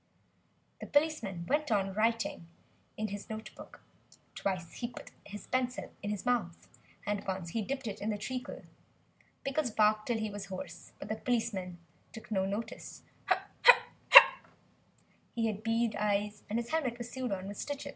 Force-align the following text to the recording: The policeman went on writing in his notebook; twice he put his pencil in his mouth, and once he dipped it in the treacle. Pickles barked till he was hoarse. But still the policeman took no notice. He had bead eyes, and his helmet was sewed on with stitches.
The 0.79 0.87
policeman 0.87 1.45
went 1.47 1.71
on 1.71 1.93
writing 1.93 2.47
in 2.97 3.09
his 3.09 3.29
notebook; 3.29 3.81
twice 4.33 4.71
he 4.77 4.87
put 4.87 5.11
his 5.27 5.45
pencil 5.45 5.91
in 6.01 6.09
his 6.09 6.25
mouth, 6.25 6.67
and 7.05 7.23
once 7.27 7.49
he 7.49 7.61
dipped 7.61 7.85
it 7.85 8.01
in 8.01 8.09
the 8.09 8.17
treacle. 8.17 8.63
Pickles 9.45 9.69
barked 9.69 10.07
till 10.07 10.17
he 10.17 10.31
was 10.31 10.45
hoarse. 10.47 10.91
But 10.97 11.05
still 11.09 11.17
the 11.17 11.21
policeman 11.23 11.77
took 12.13 12.31
no 12.31 12.45
notice. 12.47 13.03
He 15.35 15.45
had 15.45 15.61
bead 15.61 15.95
eyes, 15.95 16.41
and 16.49 16.57
his 16.57 16.71
helmet 16.71 16.97
was 16.97 17.11
sewed 17.11 17.31
on 17.31 17.47
with 17.47 17.57
stitches. 17.57 17.89